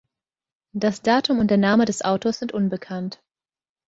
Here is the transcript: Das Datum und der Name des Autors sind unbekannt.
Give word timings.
Das 0.73 1.03
Datum 1.03 1.37
und 1.37 1.51
der 1.51 1.59
Name 1.59 1.85
des 1.85 2.03
Autors 2.03 2.39
sind 2.39 2.53
unbekannt. 2.53 3.21